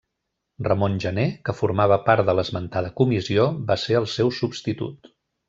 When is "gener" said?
1.03-1.25